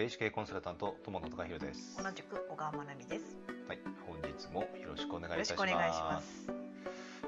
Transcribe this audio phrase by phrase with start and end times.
[0.00, 2.02] 霊視系コンサルタント友野孝弘です。
[2.02, 3.36] 同じく小川真奈美です。
[3.68, 5.50] はい、本日もよろしくお願いいたします。
[5.50, 6.26] しくお願いします。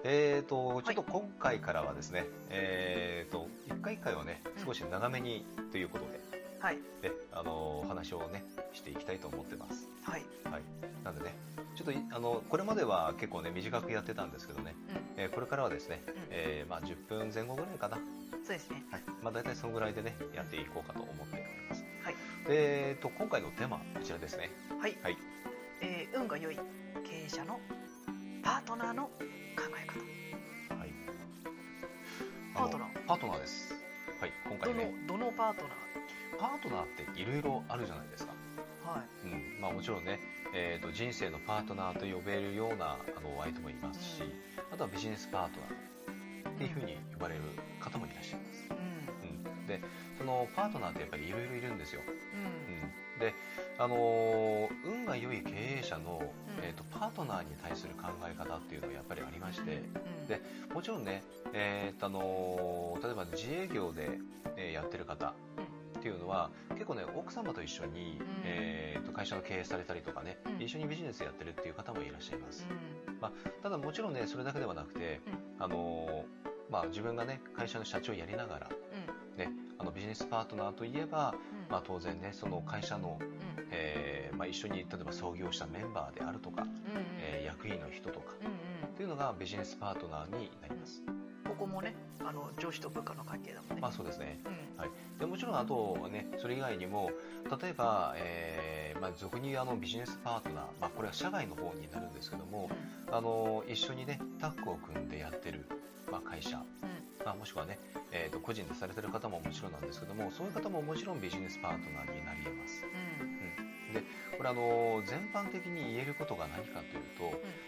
[0.04, 6.18] えーとちょっと今回からはですね、えーと一回一回をねうん少し長めにということで、
[6.60, 6.78] はい。
[7.02, 8.42] であのお話をね
[8.72, 9.86] していきたいと思ってます。
[10.04, 10.22] はい。
[10.50, 10.62] はい。
[11.04, 11.34] なんでね、
[11.76, 17.98] ちょっといあのこれまでは結構ね短くやってたんですけどね、うえーこれからはですね、うんえーまあ10分前後ぐらいかな。
[17.98, 18.00] ん。
[18.42, 18.82] そうですね。
[18.90, 19.02] はい。
[19.22, 21.61] まあ大体そのぐらいでねやっていこうかと思って
[22.54, 24.50] えーと今回のテーマこちらですね。
[24.78, 24.96] はい。
[25.02, 25.16] はい。
[25.80, 26.60] えー運が良い経
[27.26, 27.58] 営者の
[28.42, 29.10] パートナーの考
[29.82, 30.78] え方。
[30.78, 30.90] はい。
[32.54, 33.74] パートナーパートナーです。
[34.20, 34.32] はい。
[34.46, 35.64] 今ど回ね、の、どのパート
[36.38, 38.32] パートナーっていろいろあるじゃないですか。
[38.84, 39.06] ナーはい。
[39.24, 39.60] うん。
[39.60, 40.20] まあもちろんね、
[40.54, 44.22] えーと人生のパートナーと呼べるようなあの相手もいますし、
[44.70, 47.40] あとはビジネスパートナーっていうふうに呼ばれる
[47.80, 48.66] 方もいらっしゃいます。
[48.70, 48.91] うん。
[49.62, 49.66] うん。
[49.66, 49.80] で、
[50.18, 52.02] そのパートナーってやっぱりいろいろいるんですよ。
[52.06, 52.14] うん。
[52.74, 53.18] うん。
[53.18, 53.34] で、
[53.78, 59.82] あのー運が良い経営者の、うんえーとパートナーに対する考え方っていうのはやっぱりありまして、
[60.20, 60.26] うん。
[60.28, 60.40] で
[60.72, 64.18] もちろんね、えーとあのー例えば自営業で、
[64.56, 65.34] えーやってる方
[65.98, 73.62] っていうのは結構ね奥様と一緒に、うんえーと会社の経営されたりとかね、うん一緒にビジネスやってるっていう方もいらっしゃいます、うん。
[73.62, 75.20] ただもちろんねそれだけではなくて、
[75.58, 76.22] あのー
[76.70, 78.68] まあ、自分がね会社の社長をやりながら、
[79.82, 81.72] あのビジネスパートナーといえば、うん。
[81.72, 83.28] まあ、当然ねその会社の、うん。
[83.72, 86.68] えーまあ、一緒に例えば創業したメンバーであるとか、うん。
[87.20, 88.46] えー役員の人とかうん。
[88.46, 88.94] うん。
[88.94, 91.02] っていうのがビジネスパートナーになります、
[91.46, 93.80] ここもね、あの上司と部下の関係だもんね。
[93.80, 94.76] まあそうですねうん。
[94.76, 97.10] はい、でもちろんあとはねそれ以外にも
[97.62, 102.70] 例えば、えーまあ、俗に言うあのビジネスパートナー、まあ、これは社外の方になるんですけども
[103.10, 105.68] あの一緒にねタッグを組んでやってる、
[106.10, 107.24] まあ、会社、うん。
[107.24, 107.78] まあ、もしくはね、
[108.10, 112.84] えー、と個人でされてる方ももちろんなんですけどもそういう方ももちろんビジネスパートナーになり得ます。
[112.84, 112.88] う
[113.60, 113.61] ん。
[113.92, 114.02] で
[114.36, 117.24] これあの全般的に言えることが何かというと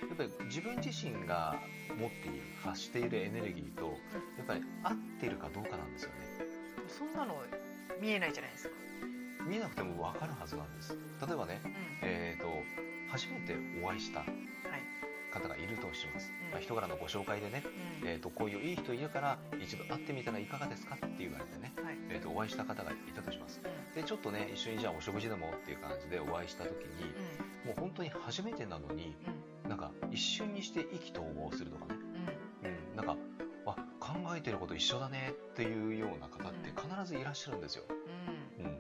[0.09, 1.57] やっぱり自分自身が
[1.99, 3.99] 持っている発しているエネルギーと
[4.39, 6.15] やっぱり合っているかどうかなんですよね。
[6.83, 6.89] うん。
[6.89, 7.43] そんなの
[8.01, 8.75] 見えないじゃないですか。
[9.47, 10.97] 見えなくても分かるはずなんです。
[11.27, 11.73] 例えばね、うん。
[12.03, 12.49] えー、と
[13.11, 14.74] 初めてお会いしたはい。
[15.35, 17.63] 方がいるとします、うんまあ、人からのご紹介でね、
[18.03, 18.09] うん。
[18.09, 21.99] えー、とこういういい人いるから一度会ってみたらいかがですかって言われてね、はい。
[22.11, 23.95] えー、とお会いした方がいたとしますうん。
[23.95, 27.11] でちょっとね一緒にじゃあお食事でもっていう感じでお会いした時に
[27.65, 29.17] うもう本当に初めてなのに。
[29.69, 31.95] なんか一瞬にして意気投合するとかね、
[32.63, 32.71] うん。
[32.71, 33.17] うん、なんか
[33.67, 37.85] あ考えてること一緒だねっていうような方って必ずいらっしゃるんですよ、
[38.59, 38.67] うん。
[38.67, 38.79] うん、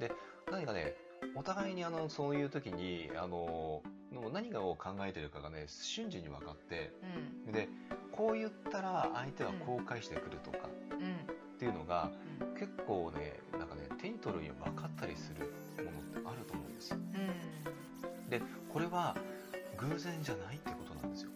[0.00, 0.12] で
[0.50, 1.03] 何かねお
[1.44, 3.82] 互いにあのそういう時にあの
[4.12, 6.92] の何を考えてるかがね瞬時に分かって
[7.46, 7.52] うん。
[7.52, 7.68] で
[8.12, 11.34] こう言ったら相手はこう返してくるとかうん。
[11.54, 12.10] っていうのが
[12.58, 15.52] 結構ねなんかね手に取るように分かったりする
[15.84, 18.30] ものってあると思うんですうん。
[18.30, 19.16] でこれは
[19.76, 21.30] 偶然じゃないってことなんですよ、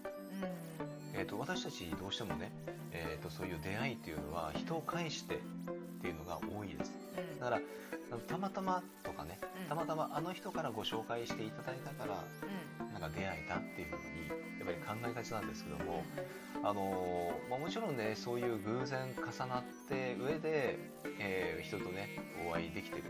[1.14, 1.20] うん。
[1.20, 2.50] えー、と私たちどうしてもね、
[2.92, 5.38] えー、とそういう出会いっていうのは人を介してっ
[6.00, 6.97] ていうのが多いですうん。
[7.40, 7.60] だから
[8.26, 9.68] たまたまとかねうん。
[9.68, 12.24] たまたまあの人からご紹介していただいたから
[12.82, 12.92] うん。
[12.92, 14.28] なんか出会えたっていうのに
[14.58, 16.02] やっぱり考えがちなんですけども、
[16.64, 20.78] あのーまあ、もちろんねそういう偶然重なって上で、
[21.20, 22.08] えー人とね
[22.48, 23.04] お会いできてる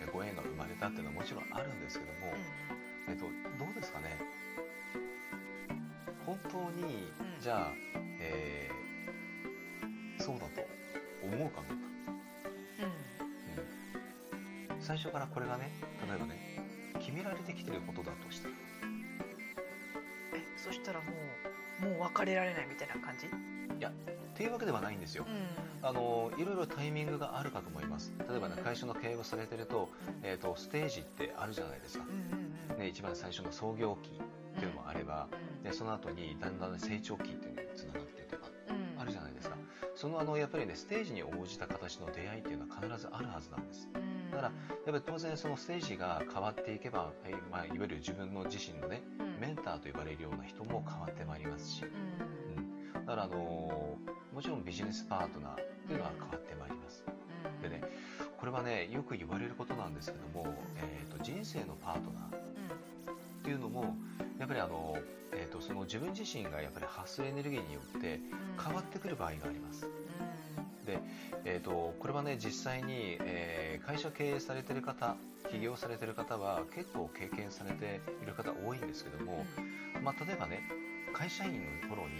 [0.00, 2.34] えーご縁が生まれたっていうのはもちろんあるんですけども、
[3.08, 3.22] えっと、
[3.62, 4.18] どうですかね？
[6.26, 7.40] 本当に、うん。
[7.40, 7.72] じゃあ、
[8.20, 10.66] えーそうだと
[11.22, 11.74] 思うかど
[14.98, 15.70] 最初からこれがね
[16.08, 16.58] 例えばね
[16.98, 18.54] 決められてきてることだとしたら
[20.34, 21.06] え、そしたらも
[21.84, 23.26] う、もう別れられないみたいな感じ？
[23.28, 23.30] っ
[24.34, 25.30] ていうわけではないんですよう
[25.84, 25.88] ん。
[25.88, 29.88] あのいろいろタイミングがあるかと思います例えばね会社の経営をされてると,、
[30.22, 32.10] えー、とステージってあるじゃないですか、うん。
[32.10, 32.74] うん。
[32.74, 32.78] うん。
[32.80, 35.28] ね、一番最初の創業期っていうのもあれば、
[35.62, 37.37] でその後にだんだん成長期
[39.98, 44.30] そのあのやっぱりねステージに応じた形の出会いっていうのは必ずあるはずなんですうん。
[44.30, 49.40] だからやっぱり当然そのステージが変わっていけば、はいまあ、いわゆる自分の自身のねうん。
[49.40, 52.98] メンターと呼ばれるような人も変わってまいりますし、うん。
[52.98, 55.56] うん、だからあのーもちろんビジネスパートナーっ
[55.88, 57.02] ていうのは変わってまいります
[57.44, 57.60] うん。
[57.60, 57.82] でね
[58.38, 62.57] これはねよく言われることなんですけども、えー、と人生のパートナー
[63.48, 63.96] っていうのも
[64.38, 64.98] やっぱりあの、
[65.32, 68.62] えー、とその自分自身がやっぱり発するエネルギーによってうん。
[68.62, 69.88] 変わってくる場合がありますう
[70.82, 70.84] ん。
[70.84, 71.00] で、
[71.46, 75.16] えー、とこれはね実際に、えー会社経営されてる方
[75.50, 79.46] 起業されてる方は結構経験されている方多いんですけども、
[80.02, 80.60] まあ、例えばね
[81.14, 82.16] 会社員の頃に、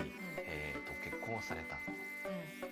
[0.46, 1.76] えー、と結婚をされた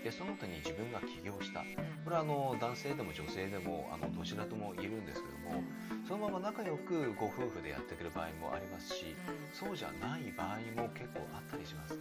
[0.05, 1.61] でその後に自分が起業した。
[2.05, 5.65] これはあの男性でも女性でもあのどちらとも言えるんですけども
[6.07, 9.17] そのまま仲良くご夫婦でやってくる場合もありますし
[9.53, 11.99] そうじゃない場合も結構あったりします。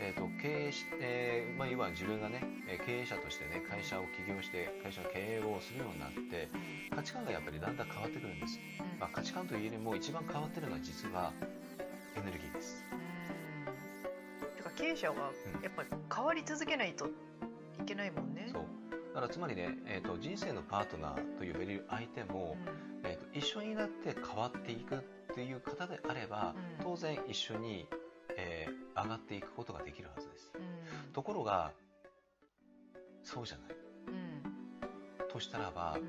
[0.00, 6.48] えーと経営しえーまあ、いわゆる自分がねえー経営者としてね会社を起業して会社の経営をするようになって
[6.94, 8.58] 価値観がやっぱりだんだん変わってくるんです、
[8.98, 11.34] まあ、価値観というよりも一番変わってるのは実は
[14.80, 15.62] 経営者はうん。
[15.62, 17.10] やっぱり変わり続けないとい
[17.86, 18.48] けないもんね。
[18.52, 18.64] そう。
[19.14, 22.56] だからつまりね、えー、と人生のパートナーと呼べる相手も、
[23.04, 24.98] えー、と一緒になって変わっていくっ
[25.34, 26.84] ていう方であれば、うん。
[26.84, 27.86] 当然一緒に、
[28.36, 30.52] えー上がっていくことができるはずです。
[30.54, 30.58] う
[31.10, 31.12] ん。
[31.12, 31.72] ところが
[33.22, 33.68] そうじゃない。
[34.08, 34.40] うん。
[35.30, 36.02] としたらばうん、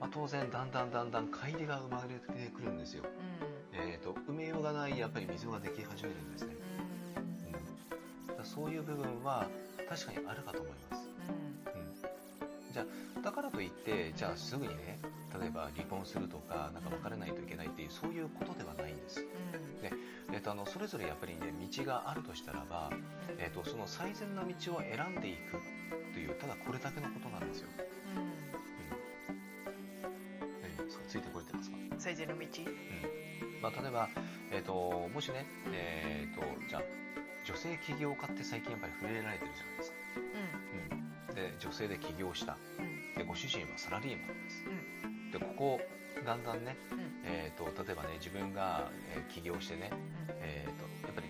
[0.00, 3.04] まあ、当然だんだんだんだん乖離が生まれてくるんですよ、
[3.72, 6.54] えー、と埋めようがないやっぱり溝ができ始めるんですね、
[8.44, 9.48] そういう部分は
[9.88, 11.08] 確かにあるかと思います。
[12.72, 12.84] じゃ
[13.16, 14.98] あだからといってじゃあすぐにね
[15.40, 19.24] 例えば離婚するとかなんか別れないといけないっていうそういうことではないんです、
[20.32, 22.90] えっとあのそれぞれやっぱりね道があるとしたらば、
[23.38, 25.60] えっとその最善な道を選んでいく
[26.12, 27.68] というただこれだけのことなんですよ、
[31.08, 32.44] ついてこれてますか、最善の道。
[32.44, 33.62] うん。
[33.62, 34.08] まあ、例えば、
[34.50, 36.82] えっともしね、えっとじゃあ
[37.44, 39.96] 女性起業家って最近やっぱり触れられてるじゃないですか、
[41.28, 42.56] うん、で女性で起業した。
[43.16, 44.64] でご主人はサラリーマンです、
[45.32, 45.80] でここ
[46.24, 46.76] だんだんね、
[47.24, 49.90] えー、と例えばね自分が、えー起業してね、
[50.40, 51.28] えー、とやっぱり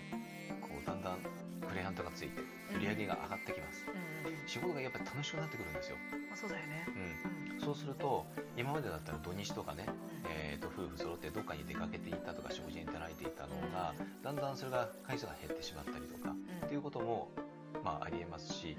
[0.61, 1.19] こうだんだん
[1.67, 2.41] クレアントがついて
[2.75, 3.85] 売り上げが上がってきます。
[4.47, 5.97] 仕事がやっぱり楽しくなってくるんですよ、
[6.31, 6.85] あそうだよね。
[6.87, 8.25] うん、そうすると
[8.57, 9.87] 今までだったら土日とかね、
[10.29, 13.93] えー、と夫婦揃ってどっかに出かけていったとか食事に出られていたのが
[14.23, 16.35] だんだんそれが回数が減ってしまったりとか
[16.65, 17.29] っていうことも、
[17.83, 18.77] まあ、ありえますし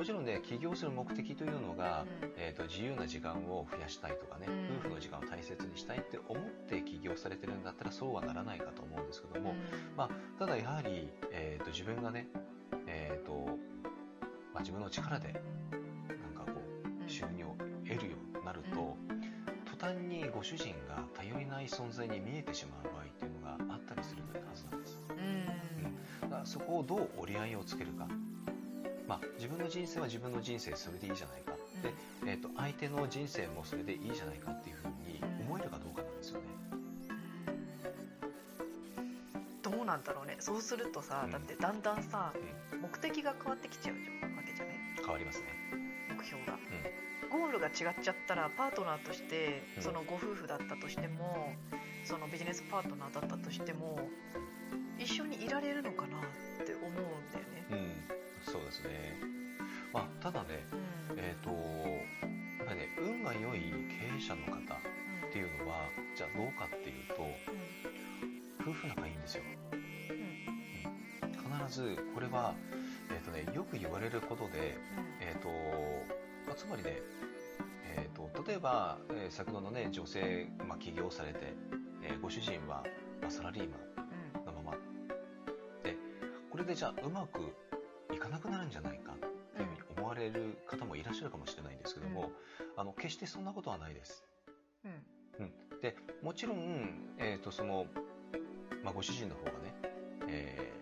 [0.00, 2.06] もちろんね起業する目的というのが、
[2.38, 4.78] えー、と自由な時間を増やしたいとかね、うん。
[4.78, 9.54] 夫婦の時間を大切にしたいって思って起業されてるんだったらそうはならないかと思うんですけども、
[9.98, 12.28] まあ、ただやはり、えー、と自分がね、
[12.86, 13.58] えーと
[14.54, 15.42] まあ、自分の力で
[20.40, 24.96] ご主人が頼りない存在に見えてしまう場合っていうのがあったりするはずなんです。
[26.22, 28.08] だからそこをどう折り合いをつけるか、
[29.06, 31.52] まあ、自分の人生は自分の人生それでいいじゃないか、
[31.82, 31.92] で
[32.24, 36.46] えー、と相手の人生もそれでいいじゃないかっていうふうに思えるかどうかなんですよね。
[39.60, 40.36] どうなんだろうね。
[40.40, 41.32] そうするとさ、うん。
[41.32, 42.32] だってだんだんさ
[42.72, 44.74] う目的が変わってきちゃうわけじゃない？
[44.74, 45.48] ん、変わりますね。
[46.20, 46.54] 目標が。
[46.54, 47.72] うゴールが違っ
[48.02, 49.82] ちゃったらパートナーとしてうん。
[49.82, 51.54] そのご夫婦だったとしても
[52.04, 53.98] そのビジネスパートナーだったとしても
[54.98, 57.64] 一緒にいられるのかなって思うんだよね。
[57.70, 57.92] ん、うん、
[58.42, 59.16] そうですね。
[59.92, 60.64] まあ、ただね、
[61.10, 61.18] うん。
[61.18, 67.26] えっ、と、やっぱりね、運が良い経営者の方っていうのは、じゃあどうかっていうと、
[68.60, 69.42] 夫婦仲いいんですよ。
[71.32, 72.89] 必ず、これは、えっ、
[73.30, 74.76] とね、よく言われることで、
[75.20, 75.48] えっ、と、
[76.46, 77.00] まあ、つまりね、
[77.96, 81.54] えっ、と、例えば、えー先ほどのね、女性、まあ、起業されて、
[82.02, 82.84] えーご主人は、
[83.22, 83.76] まあ、サラリーマ
[84.42, 84.76] ンのまま。
[85.82, 85.96] で、
[86.50, 87.40] これでじゃあうまく
[88.14, 92.30] いかなくなるんじゃないかっていうふうに思われる方もいらっしゃるかもしれないんですけども、
[92.76, 94.24] あの、決してそんなことはないです。
[95.80, 97.86] で、もちろん、えっ、と、その、
[98.84, 99.74] まあ、ご主人の方がね、
[100.28, 100.79] えー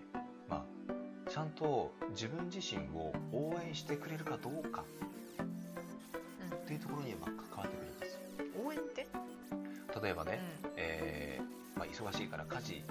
[1.39, 4.85] ゃんと自分自身を応援してくれるかどうか
[6.53, 8.21] っていうところにまあ関わってくるんですよ。
[8.67, 9.07] 応援って、
[10.03, 10.41] 例えばね、
[10.77, 12.83] えーまあ、忙しいから家事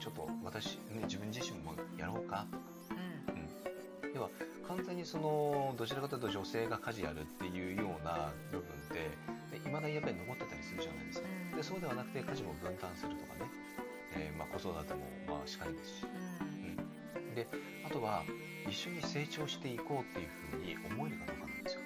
[0.00, 2.46] ちょっと私、ね、自分自身もやろうか、
[2.90, 4.28] うん、では
[4.66, 11.28] 完全にそのどちらかというと女性が家事やるっていうような部分っていまだにやっぱり残ってたりするじゃないですか。
[11.52, 11.56] うん。
[11.56, 13.50] でそうではなくて家事も分担するとかね、
[14.16, 16.06] えーまあ、子育てもまあしかりですし。
[16.42, 16.51] うん
[17.34, 17.48] で
[17.84, 18.24] あとは
[18.68, 21.80] 一緒に成長していこうっていうふうに思えるかどうかなんですよ。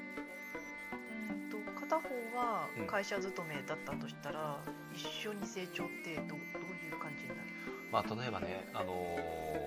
[1.31, 2.03] うんと片方
[2.37, 2.87] はうん。
[2.87, 4.59] 会社勤めだったとしたら、
[4.95, 7.41] 一緒に成長ってどどういう感じになる？
[7.91, 8.93] まあ、例えばね、あの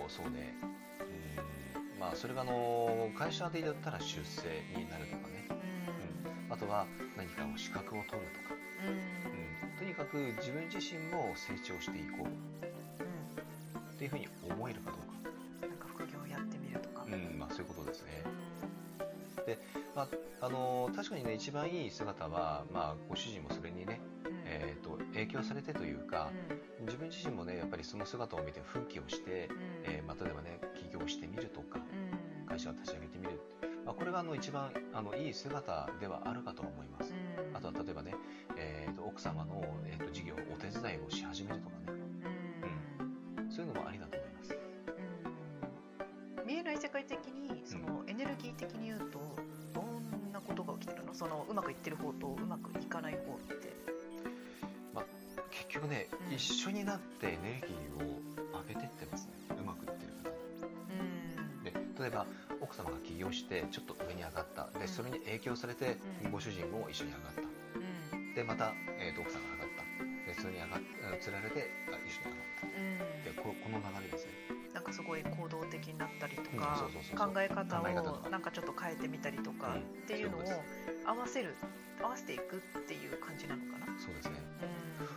[0.07, 6.53] ーそうね、うん、まあ、それが、あのー会社でだったら出世になるとかね、うん。
[6.53, 6.85] あとは
[7.17, 8.55] 何かを資格を取るとか、
[8.85, 12.27] うん、とにかく自分自身も成長していこう
[13.99, 15.29] っていうふうに思えるかどうか、
[15.61, 18.23] うんなんか副業やってみるとか、うんまあ、そういうことですね。
[19.93, 20.07] まあ
[20.45, 24.31] あのー確かにね、一番いい姿は、まあ、ご主人もそれにね、うん。
[24.45, 26.31] えー、と影響されてというか、
[26.85, 29.49] 自分自身もね、やっぱりその姿を見て奮起をして、
[29.85, 29.93] うん。
[29.95, 32.47] えーまあ、例えばね、起業してみるとか、うん。
[32.47, 33.41] 会社を立ち上げてみる、
[33.85, 37.13] まあ、これがあの一番あのいい姿ではあるかと思います、
[37.53, 38.15] あ、あとは例えばね、
[38.57, 41.78] えー、と奥様の、えー、と事業お手伝いをし始めるとか
[43.59, 44.55] そういうのもありだと思います。
[46.39, 46.47] うん。
[46.47, 49.19] 見えない世界的にそのエネルギー的に言うと
[49.73, 51.13] どんなことが起きてるの？
[51.13, 53.67] そのうまくいってる方とうまくいかない方って。
[55.51, 56.33] 結局ね、うん。
[56.33, 59.33] 一緒になってエネルギーを上げてってますね。
[59.59, 60.29] うまくいってる方
[60.63, 60.95] う
[61.59, 61.63] ん。
[61.63, 62.25] で例えば
[62.61, 64.69] 奥様が起業してちょっと上に上がった。
[64.79, 66.31] でそれに影響されてうん。
[66.31, 67.41] ご主人も一緒に上がった。
[68.15, 68.33] うん。
[68.35, 69.83] でまた、えー、と奥さんが上がった。
[70.31, 72.68] でそれに上がっうん釣られてあ一緒に上がった
[73.29, 74.31] でここの流れですね。
[74.49, 79.81] うんなんかすごい行動的になったりとうんか考え方をなんかちょっと変えてみたりとかうん。
[79.81, 80.41] っていうのを
[81.05, 81.55] 合わせる
[82.01, 83.97] 合わせていくっていう感じなのかな？
[83.97, 84.37] そうですね。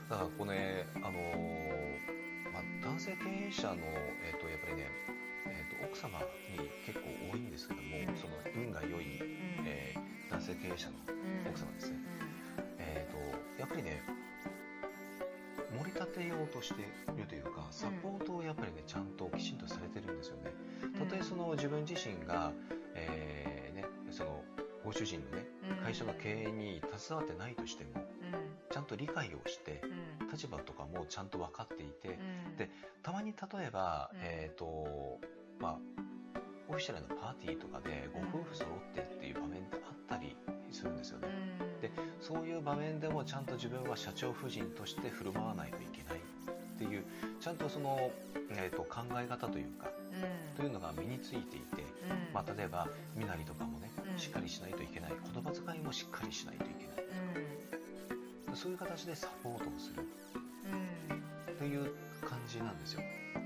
[0.08, 3.76] うだからこれ、ねあのーまあ、男性経営者の、
[4.24, 4.88] えー、とやっぱりね、
[5.46, 6.18] えー、と奥様
[6.56, 8.16] に結構多いんですけども、うん。
[8.16, 9.20] その運が良い、ん
[9.60, 9.68] うん。
[9.68, 11.50] えー男性経営者のうん。
[11.52, 11.98] 奥様ですね、
[12.78, 14.00] えー、とやっぱりね
[15.82, 20.52] 盛り立てようとしているというかサポートをやっぱりねちゃんときちんとされてるんですよね。
[20.96, 22.52] たとえその自分自身が、
[22.94, 24.44] えーね、その
[24.84, 25.44] ご主人のね
[25.78, 25.84] うん。
[25.84, 28.04] 会社の経営に携わってないとしてもうん。
[28.70, 29.82] ちゃんと理解をして
[30.20, 30.28] うん。
[30.30, 32.56] 立場とかもちゃんと分かっていてうん。
[32.56, 32.70] で
[33.02, 34.18] たまに例えば、うん。
[34.22, 35.18] えっ、と
[35.58, 35.78] まあ
[36.68, 40.36] オフィシャルなパーティーとかでご夫婦揃ってっていう場面ってあったり
[40.72, 41.28] するんですよね、
[41.60, 41.80] うん。
[41.80, 47.04] でそういう場面でもちゃんと自分は社長夫人として振る舞わないといけないっていう
[47.40, 48.10] ちゃんとその、
[48.50, 50.56] えー、と考え方というかうん。
[50.56, 51.84] というのが身についていて、う
[52.30, 52.34] ん。
[52.34, 54.18] まあ、例えば身なりとかもねうん。
[54.18, 55.12] しっかりしないといけない。
[55.32, 57.04] 言葉遣いもしっかりしないといけない。
[58.48, 58.56] うん。
[58.56, 60.02] そういう形でサポートをする。
[61.50, 61.56] うん。
[61.56, 63.02] という感じなんですよ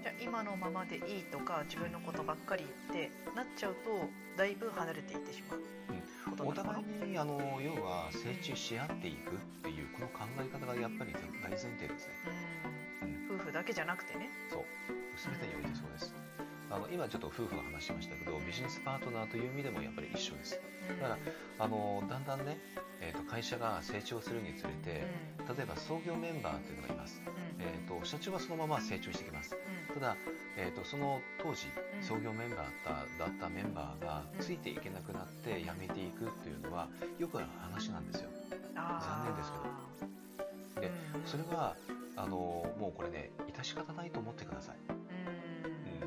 [0.07, 2.63] じゃあ今のままでいいとか自分のことばっかり
[2.95, 4.07] 言ってなっちゃうと
[4.39, 5.61] だいぶ離れていってしまう
[6.31, 11.11] ことお互いにあの要は成長し合っていくっていうこの考え方がやっぱり
[11.43, 12.15] 大前提ですね。
[13.03, 13.35] うん。
[13.35, 14.31] 夫婦だけじゃなくてね。
[14.49, 14.65] そう。
[15.19, 16.15] 全てにおいてそうです。
[16.71, 20.61] あの今ちょっと夫婦の話しましたけどビジネスパートナーという意味でもやっぱり一緒です。
[20.87, 21.19] だから
[21.59, 22.59] あのだんだんね、
[23.01, 25.03] えー、と会社が成長するにつれて
[25.51, 27.21] 例えば創業メンバーっていうのがいます。
[27.59, 29.57] えー、と社長はそのまま成長してきます。
[29.97, 30.17] ただ、
[30.59, 32.03] えー、とその当時うん。
[32.03, 36.89] 創業メンバーだっただったメンバーがついていけなくなって辞めていくっていうのは
[37.19, 38.29] よくある話なんですよ。
[38.75, 39.53] 残念です
[40.75, 40.83] けど。
[40.83, 40.93] で
[41.25, 41.75] それは
[42.17, 44.77] あのもうこれね致し方ないと思ってください、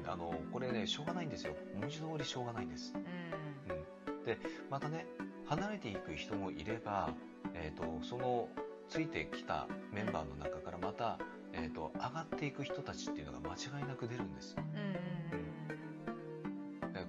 [0.03, 1.55] うん、あのこれねしょうがないんですよ。
[1.79, 4.37] 文字通りしょうがないんです、うん、で
[4.69, 5.07] またね
[5.47, 7.09] 離れていく人もいれば、
[7.55, 8.47] えー、とその
[8.87, 11.17] ついてきたメンバーの中からまた、
[11.61, 14.61] えー、と上がっていく人たちっていうのが間違いなく出るんですで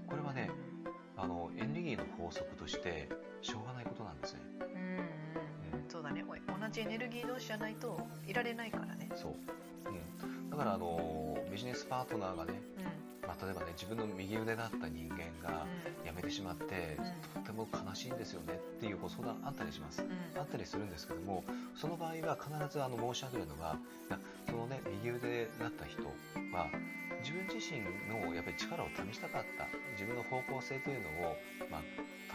[0.06, 0.50] これはね
[1.16, 3.08] あのエネルギーの法則として
[3.42, 4.40] しょうがないことなんですね。
[5.88, 6.24] そうだね。
[6.24, 9.08] 同じエネルギー同士じゃないといられないからね。
[9.14, 9.34] そう、
[10.22, 12.52] うん、だからあのビジネスパートナーがね、
[13.50, 15.66] えばね自分の右腕だった人間が
[16.04, 17.04] 辞めてしまって、うん。
[17.34, 20.04] とっても悲しいんですよねっていうご相談あったりします。
[20.36, 23.76] あったりするんですけどもその場合は必ずあの申し上げるのが
[24.46, 26.02] そのね右腕だった人
[26.52, 26.68] は
[27.20, 29.66] 自分自身のやっぱり力を試したかった。
[29.92, 31.36] 自分の方向性というのを、
[31.70, 31.82] まあ、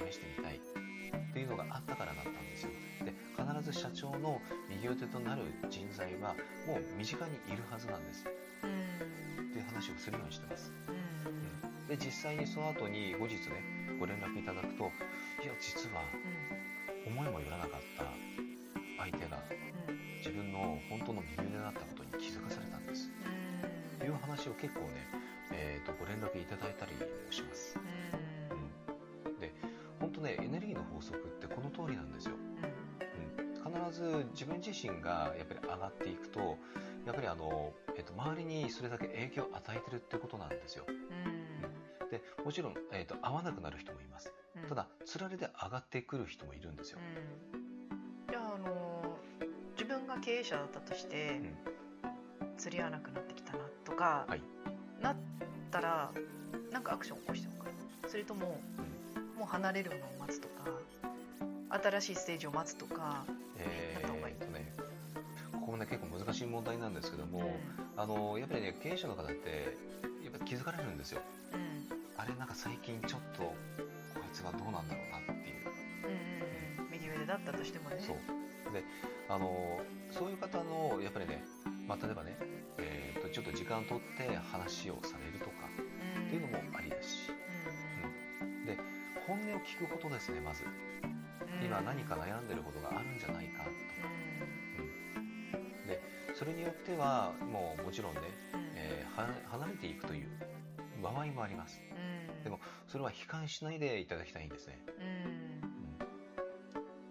[0.08, 0.60] 試してみたい。
[0.60, 2.70] っていうのがあったからだったんですよ。
[3.04, 6.34] で必ず社長の右腕となる人材は
[6.66, 8.26] もう身近にいるはずなんです。
[8.26, 10.72] っていう話をするようにしてます
[11.88, 13.62] で実際にその後に後日ね
[14.00, 14.92] ご連絡いただくと
[15.44, 16.02] いや実は
[17.06, 18.06] 思いもよらなかった
[18.98, 19.38] 相手が
[20.18, 23.12] 自分の本当の右腕だったことに気づかされたんです。
[24.00, 25.08] という話を結構ね、
[25.52, 27.80] えー、とご連絡いただいたりもします、
[29.26, 29.52] うん、で
[30.00, 36.58] 本当ねエネルギーの法則ってこの通りなんですよ、うん、必ず自分自身がやっぱり上がっていくと
[37.06, 40.86] やっぱりあの、えー、と周りにそれだけ影響を与えてるってことなんですよ。
[40.86, 41.35] で
[42.44, 44.32] もちろん、えーと、合わなくなる人もいます。
[44.70, 47.00] ただつられで上がってくる人もいるんですよ、
[48.30, 49.18] じゃあ、あの
[49.74, 51.42] 自分が経営者だったとして、
[52.58, 54.42] 釣り合わなくなってきたなとか、はい。
[55.02, 55.16] なっ
[55.70, 56.12] たら
[56.72, 57.72] なんかアクション起こしておくか
[58.08, 58.62] それとも、
[59.38, 60.66] もう離れるのを待つとか
[61.84, 63.26] 新しいステージを待つとか
[63.58, 64.74] えやった方がいいね
[65.52, 67.60] ここもね結構難しい問題なんですけども、
[67.98, 69.76] あのやっぱりね経営者の方って
[70.24, 71.20] やっぱり気づかれるんですよ。
[71.20, 71.45] うんうん
[72.26, 73.56] あれなんか最近ちょっとこ
[74.20, 75.70] いつがどうなんだろうなっていう。
[76.04, 76.18] うん
[76.82, 76.92] うんうん。
[76.92, 77.98] 右腕だったとしてもね。
[78.00, 78.18] そう。
[78.74, 78.84] で
[79.30, 79.80] あの
[80.10, 81.46] そういう方のやっぱりね、
[81.88, 82.36] まあ、例えばね、
[82.80, 85.70] えー、とちょっと時間を取って話をされるとか
[86.18, 86.26] うん。
[86.26, 87.32] っていうのもありですし、
[88.66, 88.78] で
[89.28, 90.68] 本音を聞くことですねまず、う
[91.62, 91.66] ん。
[91.66, 93.76] 今何か悩んでることがあるんじゃないかとか、
[95.54, 96.02] うん、で
[96.34, 98.22] それによってはもうもちろんね、
[98.76, 100.30] えー、は離れていくという
[101.02, 101.80] 場合もあります、
[102.46, 104.80] でもそれは悲観しないでいただきたいんですね、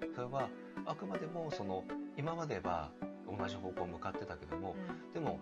[0.00, 0.48] うん、それは
[0.86, 1.84] あくまでもその
[2.16, 2.88] 今までは
[3.26, 4.76] 同じ方向向かってたけども、
[5.12, 5.40] でも、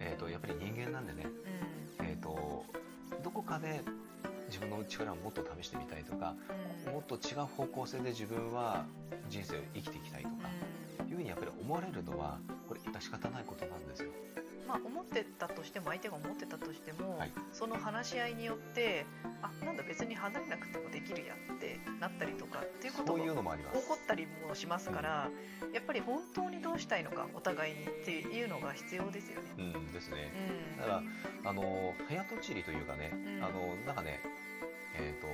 [0.00, 1.26] えーと、やっぱり人間なんでね、
[2.00, 2.64] えーと
[3.22, 3.82] どこかで
[4.48, 6.34] 自分の力をもっと試してみたいとか、
[6.86, 8.86] うん、もっと違う方向性で自分は
[9.28, 10.34] 人生を生きていきたいとか、
[11.00, 14.10] うん、いうふうにやっぱり思われるのはこれ致し方ないことなんですよ。
[14.66, 19.06] まあ、思ってたとしても相手が思ってたとしても、はい、その話し合いによって
[19.42, 25.30] あなんだ別に離れなくてもできるやってなったりとかっていうことが起こったりもしますから、
[25.62, 29.48] うん、やっぱり本当にどうしたいのかお互いにっていうのが必要ですよね。
[29.58, 30.32] うんですね。
[30.76, 31.02] うん、だから
[31.50, 34.20] あの早とちりというかね、うん、あのなんかね
[34.96, 35.26] えーと、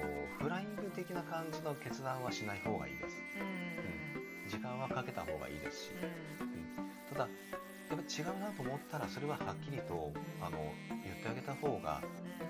[0.42, 5.90] フライング的な感じの決断はしない方がいいです、うん、時間はかけた方がいいですし、
[6.40, 7.28] うん、ただ
[7.90, 10.72] やっぱ違うなと思ったらそれははっきりとあの
[11.04, 12.00] 言ってあげた方が、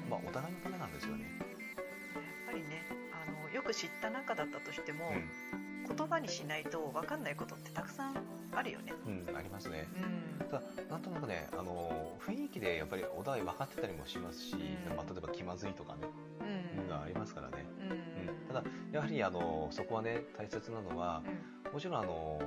[0.09, 1.25] まあ、お互いのためなんですよね。
[1.25, 1.85] やっ
[2.47, 5.13] ぱりねあのよく知った仲だったとしても、
[5.89, 8.17] 言葉にしないと分かんないことってたくさん
[8.53, 8.93] あるよね。
[9.07, 9.89] うん、ありますね。
[10.41, 16.09] うん、ただなんとなくね、あの雰囲気でやっぱりお互い分かってたりもしますし、うん、まあ、例えば気まずいとかね、
[16.79, 17.65] うん、がありますからね。
[17.81, 17.95] うん、う
[18.33, 21.23] ん、ただやはりあのそこはね大切なのは、
[21.73, 22.41] もちろんあの、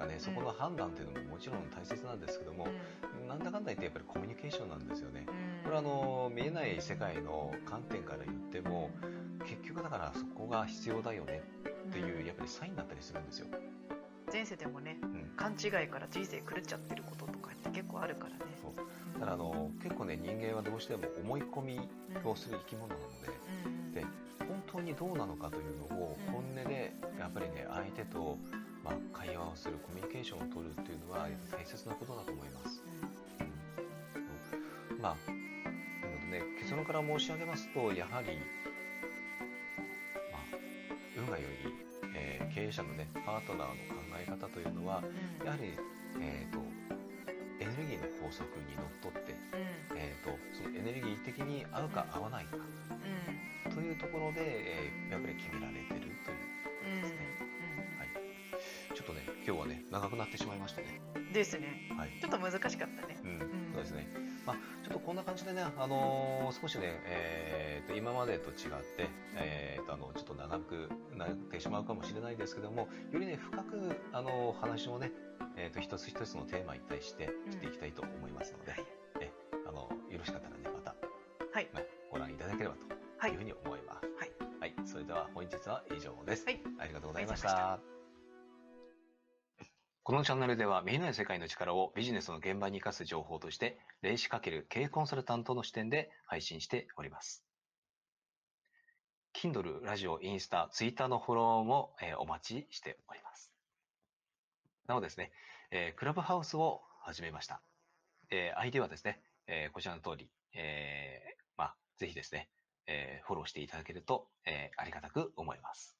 [0.00, 2.66] かね、そこの判断っていうのももちろん大切なんですけども、
[3.28, 5.26] なんだかんだ言ってやっぱりコミュニケーションなんですよね。
[5.62, 8.90] これはあの見えない世界の観点から言っても、
[9.44, 11.42] 結局だからそこが必要だよね
[11.88, 13.46] っていうやっぱりサインだったりするんですよ。
[14.32, 18.40] 前世でもね、うん、勘違いから人生狂っちゃってることとかって結構あるからね。
[19.14, 21.80] だからあの結構ね人間はどうしても思い込み
[22.24, 23.28] をする生き物なので、
[23.66, 24.06] うん、で
[24.38, 28.38] 本当にどうなのかというのを本音でやっぱりね相手と、
[28.90, 32.82] まあ、会話をするコミュニケーションを取るっていうのは大切なことだと思います。
[34.90, 38.38] うん、まあなので、ね、結論から申し上げますとやはり
[41.20, 41.46] 運が良い、
[42.16, 45.02] えー、経営者のね、パートナーの考え方というのは、
[45.44, 45.76] やはり、
[46.20, 46.58] えっ、ー、と、
[47.60, 49.36] エネルギーの法則にのっとって、
[49.92, 56.40] うん、えーと、そのエネルギー的に合うか合わないか、うん、というところで、えー、やっぱり決められてるとい
[56.96, 57.19] うですね、はい、ちょっとね
[59.50, 61.00] 今日はね長くなってしまいましたね。
[61.32, 63.38] ですね、はい、ちょっと難しかったね、うん、
[63.74, 64.06] そうですね。
[64.46, 68.56] まあ、ちょっとこんな感じでね、あのー、少しね、えー、と今までと違っ
[68.96, 75.10] て、えー、とあのちょっと長くなってしまうかもしれないですけども、よりね、深く、あの話をね、
[75.56, 78.74] えー、と一つ一つのテーマに対してしていきたいと思いますので、
[79.16, 79.32] うん、え
[79.66, 80.94] あのよろしかったらね、また、
[81.52, 81.68] はい。
[81.74, 81.82] まあ、
[82.12, 82.76] ご覧いただければ
[83.20, 84.06] というふうに思います。
[84.16, 86.44] はい、はい、それでは本日は以上です。
[86.46, 87.89] はい、ありがとうございました。
[90.02, 97.44] このチャンネルでは見えない世界の力をビジネスの現場に生かす情報として、霊視かける経営コンサルタントの視点で配信しております。
[99.34, 103.52] Kindle、ラジオ、インスタ、ツイッターのフォローも、えー、お待ちしております。
[104.86, 105.32] なおですね、
[105.70, 107.60] えー、クラブハウスを始めました。
[108.30, 112.48] えー、ID はですね、えー、こちらの通り、えー、まあ、ぜひですね、
[112.86, 115.99] えー、フォローしていただけると、えー、ありがたく思います。